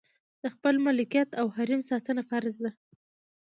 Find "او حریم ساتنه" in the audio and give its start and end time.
1.39-2.21